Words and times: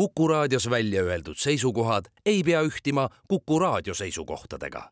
Kuku 0.00 0.28
raadios 0.28 0.70
välja 0.70 1.02
öeldud 1.02 1.36
seisukohad 1.36 2.04
ei 2.26 2.42
pea 2.42 2.62
ühtima 2.62 3.08
Kuku 3.28 3.58
raadio 3.58 3.94
seisukohtadega. 3.94 4.90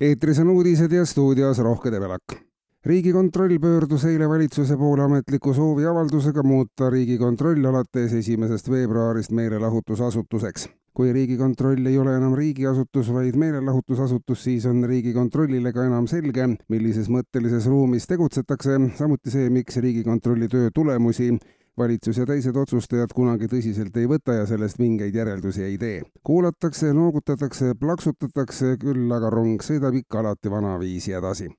eetris 0.00 0.38
on 0.38 0.50
uudised 0.50 0.92
ja 0.92 1.06
stuudios 1.06 1.58
Rohke 1.58 1.92
Debelak 1.92 2.49
riigikontroll 2.84 3.58
pöördus 3.60 4.04
eile 4.08 4.28
valitsuse 4.28 4.76
poole 4.76 5.02
ametliku 5.02 5.52
sooviavaldusega 5.54 6.42
muuta 6.42 6.90
Riigikontroll 6.90 7.64
alates 7.64 8.12
esimesest 8.12 8.70
veebruarist 8.70 9.30
meelelahutusasutuseks. 9.30 10.68
kui 10.94 11.12
Riigikontroll 11.12 11.86
ei 11.86 11.98
ole 11.98 12.16
enam 12.16 12.34
riigiasutus, 12.34 13.12
vaid 13.12 13.36
meelelahutusasutus, 13.36 14.44
siis 14.44 14.66
on 14.66 14.84
Riigikontrollile 14.84 15.72
ka 15.72 15.84
enam 15.84 16.06
selge, 16.06 16.48
millises 16.68 17.08
mõttelises 17.08 17.68
ruumis 17.68 18.06
tegutsetakse, 18.06 18.80
samuti 18.96 19.30
see, 19.30 19.50
miks 19.50 19.76
Riigikontrolli 19.76 20.48
töö 20.48 20.70
tulemusi 20.74 21.30
valitsus 21.78 22.18
ja 22.18 22.26
teised 22.26 22.56
otsustajad 22.56 23.12
kunagi 23.14 23.46
tõsiselt 23.48 23.96
ei 23.96 24.08
võta 24.08 24.40
ja 24.40 24.46
sellest 24.46 24.80
mingeid 24.80 25.14
järeldusi 25.14 25.62
ei 25.68 25.78
tee. 25.78 26.02
kuulatakse, 26.24 26.92
noogutatakse, 26.92 27.74
plaksutatakse, 27.80 28.76
küll 28.80 29.12
aga 29.12 29.30
rong 29.30 29.60
sõidab 29.62 30.00
ikka 30.00 30.24
alati 30.24 30.50
vanaviisi 30.50 31.12
edasi 31.12 31.52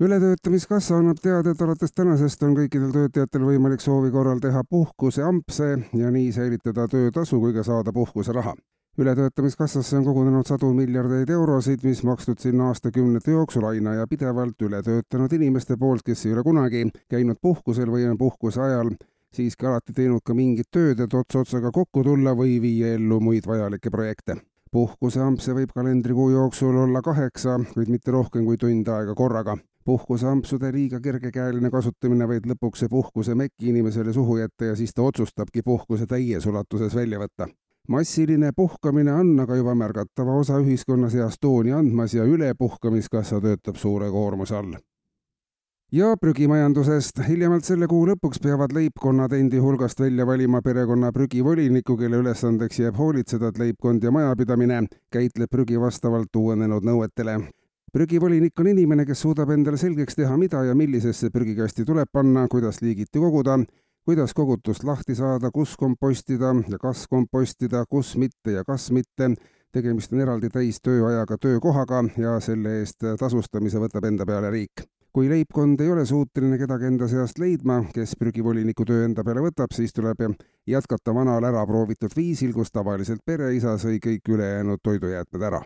ületöötamiskassa 0.00 0.96
annab 0.96 1.18
teada, 1.22 1.50
et 1.50 1.62
alates 1.62 1.92
tänasest 1.92 2.42
on 2.46 2.54
kõikidel 2.56 2.92
töötajatel 2.94 3.42
võimalik 3.44 3.82
soovi 3.84 4.08
korral 4.10 4.40
teha 4.40 4.62
puhkuseampse 4.64 5.68
ja 6.00 6.10
nii 6.10 6.30
säilitada 6.32 6.86
töötasu 6.88 7.40
kui 7.40 7.52
ka 7.52 7.62
saada 7.62 7.92
puhkuseraha. 7.92 8.54
ületöötamiskassasse 8.98 9.96
on 9.96 10.04
kogunenud 10.04 10.46
sadu 10.46 10.72
miljardeid 10.74 11.30
eurosid, 11.30 11.84
mis 11.84 12.02
makstud 12.02 12.38
sinna 12.38 12.68
aastakümnete 12.68 13.30
jooksul 13.30 13.64
aina 13.64 13.94
ja 13.94 14.06
pidevalt 14.06 14.62
üle 14.62 14.82
töötanud 14.82 15.32
inimeste 15.32 15.76
poolt, 15.76 16.02
kes 16.02 16.26
ei 16.26 16.32
ole 16.32 16.42
kunagi 16.42 16.90
käinud 17.08 17.36
puhkusel 17.42 17.92
või 17.92 18.08
on 18.10 18.18
puhkuse 18.18 18.60
ajal 18.60 18.90
siiski 19.32 19.66
alati 19.66 19.92
teinud 19.92 20.24
ka 20.24 20.34
mingit 20.34 20.70
tööd, 20.70 21.00
et 21.00 21.14
ots 21.14 21.36
otsaga 21.36 21.70
kokku 21.70 22.04
tulla 22.04 22.32
või 22.34 22.60
viia 22.60 22.94
ellu 22.94 23.20
muid 23.20 23.46
vajalikke 23.46 23.90
projekte. 23.90 24.36
puhkuseampse 24.70 25.52
võib 25.52 25.72
kalendrikuu 25.74 26.30
jooksul 26.30 26.76
olla 26.76 27.02
kaheksa, 27.02 27.60
kuid 27.74 27.88
mitte 27.88 28.10
rohkem 28.10 28.44
kui 28.44 28.56
tund 28.56 28.88
aega 28.88 29.14
korraga 29.14 29.56
puhkuseampsude 29.84 30.72
liiga 30.72 31.00
kergekäeline 31.00 31.70
kasutamine 31.70 32.26
võib 32.28 32.46
lõpuks 32.52 32.84
see 32.84 32.92
puhkuse 32.92 33.34
meki 33.34 33.70
inimesele 33.72 34.12
suhu 34.12 34.36
jätta 34.36 34.70
ja 34.70 34.76
siis 34.76 34.92
ta 34.94 35.02
otsustabki 35.02 35.62
puhkuse 35.64 36.06
täies 36.06 36.46
ulatuses 36.46 36.94
välja 36.94 37.18
võtta. 37.18 37.48
massiline 37.88 38.52
puhkamine 38.56 39.12
on 39.12 39.40
aga 39.40 39.56
juba 39.56 39.74
märgatava 39.74 40.36
osa 40.36 40.58
ühiskonna 40.60 41.10
seas 41.10 41.38
tooni 41.40 41.72
andmas 41.72 42.14
ja 42.14 42.24
ülepuhkamiskassa 42.24 43.40
töötab 43.40 43.76
suure 43.76 44.10
koormuse 44.10 44.56
all. 44.56 44.74
ja 45.92 46.16
prügimajandusest. 46.20 47.22
hiljemalt 47.28 47.64
selle 47.64 47.86
kuu 47.86 48.06
lõpuks 48.06 48.42
peavad 48.42 48.72
leibkonnad 48.72 49.32
endi 49.32 49.58
hulgast 49.58 50.00
välja 50.00 50.26
valima 50.26 50.62
perekonna 50.62 51.12
prügivoliniku, 51.12 51.96
kelle 51.96 52.16
ülesandeks 52.16 52.78
jääb 52.78 52.98
hoolitseda, 52.98 53.48
et 53.48 53.58
leibkond 53.58 54.02
ja 54.02 54.10
majapidamine 54.10 54.84
käitleb 55.10 55.50
prügi 55.50 55.80
vastavalt 55.80 56.36
uuenenud 56.36 56.84
nõuetele 56.84 57.40
prügivolinik 57.92 58.60
on 58.60 58.70
inimene, 58.70 59.04
kes 59.06 59.22
suudab 59.24 59.50
endale 59.54 59.78
selgeks 59.80 60.16
teha, 60.18 60.36
mida 60.38 60.62
ja 60.66 60.74
millisesse 60.78 61.30
prügikasti 61.34 61.84
tuleb 61.86 62.10
panna, 62.12 62.46
kuidas 62.50 62.80
liigiti 62.82 63.18
koguda, 63.18 63.58
kuidas 64.06 64.34
kogutust 64.34 64.84
lahti 64.84 65.14
saada, 65.14 65.50
kus 65.50 65.76
kompostida 65.78 66.54
ja 66.68 66.78
kas 66.78 67.06
kompostida, 67.10 67.84
kus 67.90 68.16
mitte 68.16 68.58
ja 68.58 68.64
kas 68.64 68.90
mitte. 68.90 69.34
tegemist 69.70 70.12
on 70.12 70.20
eraldi 70.20 70.48
täistööajaga 70.50 71.36
töökohaga 71.38 72.00
ja 72.18 72.32
selle 72.42 72.80
eest 72.80 73.04
tasustamise 73.18 73.78
võtab 73.78 74.04
enda 74.08 74.26
peale 74.26 74.50
riik. 74.50 74.82
kui 75.12 75.28
leibkond 75.28 75.80
ei 75.80 75.90
ole 75.90 76.06
suuteline 76.06 76.58
kedagi 76.58 76.86
enda 76.86 77.08
seast 77.08 77.38
leidma, 77.38 77.84
kes 77.94 78.16
prügivoliniku 78.18 78.84
töö 78.84 79.04
enda 79.04 79.24
peale 79.24 79.40
võtab, 79.40 79.74
siis 79.74 79.92
tuleb 79.92 80.26
jätkata 80.66 81.14
vanal 81.14 81.44
ära 81.44 81.66
proovitud 81.66 82.14
viisil, 82.16 82.52
kus 82.52 82.70
tavaliselt 82.70 83.22
pereisa 83.26 83.78
sõi 83.78 83.98
kõik 83.98 84.28
ülejäänud 84.28 84.78
toidujäätmed 84.82 85.42
ära 85.42 85.62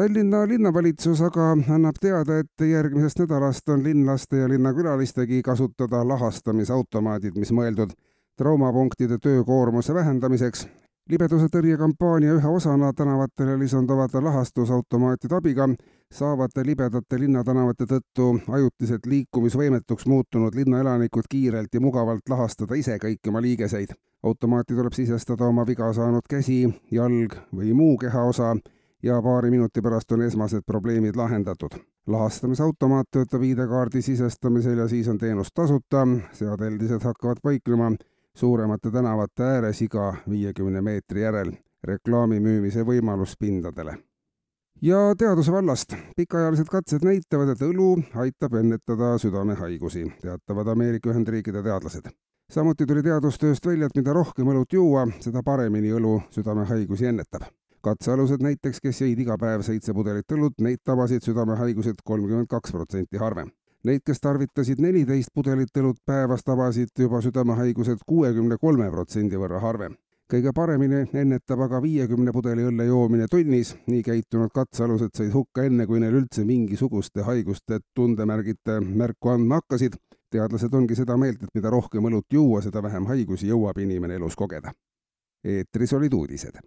Tallinna 0.00 0.46
linnavalitsus 0.48 1.20
aga 1.20 1.50
annab 1.74 1.98
teada, 2.00 2.38
et 2.40 2.62
järgmisest 2.64 3.18
nädalast 3.20 3.68
on 3.68 3.82
linlaste 3.84 4.38
ja 4.38 4.46
linnakülalistegi 4.48 5.42
kasutada 5.44 6.00
lahastamisautomaadid, 6.08 7.36
mis 7.36 7.52
mõeldud 7.52 7.92
traumapunktide 8.40 9.18
töökoormuse 9.20 9.94
vähendamiseks. 9.94 10.68
libeduse 11.10 11.50
tõrjekampaania 11.52 12.38
ühe 12.38 12.48
osana 12.48 12.92
tänavatele 12.96 13.58
lisanduvate 13.58 14.20
lahastusautomaatide 14.24 15.36
abiga 15.36 15.68
saavad 16.12 16.56
libedate 16.64 17.20
linnatänavate 17.20 17.84
tõttu 17.92 18.32
ajutiselt 18.48 19.06
liikumisvõimetuks 19.06 20.06
muutunud 20.06 20.54
linnaelanikud 20.54 21.28
kiirelt 21.28 21.74
ja 21.74 21.80
mugavalt 21.80 22.28
lahastada 22.28 22.74
ise 22.74 22.96
kõiki 22.96 23.28
oma 23.28 23.42
liigeseid. 23.42 23.92
automaati 24.22 24.74
tuleb 24.74 24.92
sisestada 24.92 25.44
oma 25.44 25.66
viga 25.66 25.92
saanud 25.92 26.24
käsi, 26.28 26.68
jalg 26.90 27.36
või 27.52 27.74
muu 27.74 27.96
kehaosa 27.98 28.54
ja 29.02 29.22
paari 29.22 29.50
minuti 29.50 29.82
pärast 29.82 30.12
on 30.12 30.22
esmased 30.22 30.62
probleemid 30.66 31.16
lahendatud. 31.16 31.70
lahastamisautomaat 32.06 33.06
töötab 33.10 33.42
ID-kaardi 33.42 34.02
sisestamisel 34.02 34.78
ja 34.78 34.88
siis 34.88 35.08
on 35.08 35.18
teenus 35.18 35.48
tasuta, 35.54 36.06
seadeldised 36.32 37.02
hakkavad 37.02 37.36
paiknema 37.42 37.92
suuremate 38.34 38.90
tänavate 38.90 39.42
ääres 39.42 39.82
iga 39.82 40.14
viiekümne 40.30 40.80
meetri 40.80 41.22
järel. 41.22 41.52
reklaami 41.84 42.40
müümise 42.40 42.84
võimalus 42.84 43.36
pindadele. 43.40 43.96
ja 44.82 45.14
teaduse 45.18 45.52
vallast. 45.52 45.94
pikaajalised 46.16 46.66
katsed 46.70 47.04
näitavad, 47.04 47.48
et 47.48 47.60
õlu 47.60 48.02
aitab 48.14 48.54
ennetada 48.54 49.18
südamehaigusi, 49.18 50.12
teatavad 50.22 50.66
Ameerika 50.66 51.10
Ühendriikide 51.10 51.62
teadlased 51.62 52.10
samuti 52.50 52.86
tuli 52.86 53.02
teadustööst 53.02 53.66
välja, 53.66 53.86
et 53.86 53.96
mida 53.96 54.12
rohkem 54.12 54.46
õlut 54.46 54.72
juua, 54.72 55.06
seda 55.20 55.42
paremini 55.42 55.92
õlu 55.92 56.20
südamehaigusi 56.30 57.06
ennetab 57.06 57.42
katsealused 57.82 58.42
näiteks, 58.44 58.80
kes 58.80 59.00
jõid 59.02 59.20
iga 59.24 59.36
päev 59.40 59.64
seitse 59.64 59.94
pudelit 59.96 60.32
õlut, 60.32 60.58
neid 60.60 60.82
tabasid 60.84 61.24
südamehaigused 61.24 62.04
kolmkümmend 62.04 62.48
kaks 62.50 62.72
protsenti 62.76 63.20
harvem. 63.20 63.50
Neid, 63.84 64.02
kes 64.04 64.20
tarvitasid 64.20 64.80
neliteist 64.84 65.32
pudelit 65.34 65.76
õlut 65.80 66.00
päevas, 66.06 66.44
tabasid 66.44 66.92
juba 67.00 67.22
südamehaigused 67.24 68.04
kuuekümne 68.06 68.58
kolme 68.60 68.90
protsendi 68.92 69.40
võrra 69.40 69.60
harvem. 69.60 69.96
kõige 70.30 70.52
paremini 70.54 70.98
ennetab 71.18 71.60
aga 71.64 71.80
viiekümne 71.82 72.32
pudeli 72.32 72.62
õlle 72.62 72.84
joomine 72.86 73.26
tunnis, 73.30 73.72
nii 73.86 74.02
käitunud 74.06 74.52
katsealused 74.54 75.10
said 75.14 75.32
hukka 75.34 75.64
enne, 75.66 75.86
kui 75.86 75.98
neil 76.00 76.14
üldse 76.14 76.44
mingisuguste 76.44 77.24
haiguste 77.26 77.80
tundemärgid 77.94 78.74
märku 78.94 79.28
andma 79.28 79.58
hakkasid. 79.58 79.96
teadlased 80.30 80.74
ongi 80.74 80.94
seda 80.94 81.16
meelt, 81.16 81.42
et 81.42 81.54
mida 81.54 81.70
rohkem 81.70 82.04
õlut 82.04 82.26
juua, 82.32 82.62
seda 82.62 82.82
vähem 82.82 83.06
haigusi 83.06 83.48
jõuab 83.48 83.78
inimene 83.78 84.14
elus 84.14 84.36
kogeda. 84.36 84.72
eetris 85.44 85.92
olid 85.92 86.12
uudised 86.12 86.58